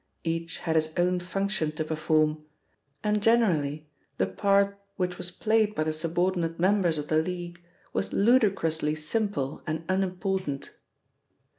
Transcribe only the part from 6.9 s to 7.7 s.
of the league